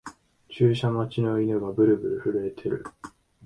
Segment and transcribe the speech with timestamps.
[0.49, 2.83] 注射待ちの犬がブルブル震えてる